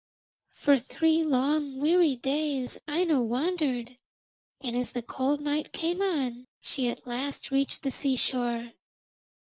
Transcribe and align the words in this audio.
For 0.55 0.79
three 0.79 1.23
long 1.23 1.77
weary 1.79 2.15
days 2.15 2.79
Aino 2.87 3.21
wandered, 3.21 3.99
and 4.59 4.75
as 4.75 4.93
the 4.93 5.03
cold 5.03 5.41
night 5.41 5.73
came 5.73 6.01
on 6.01 6.47
she 6.59 6.89
at 6.89 7.05
last 7.05 7.51
reached 7.51 7.83
the 7.83 7.91
seashore. 7.91 8.71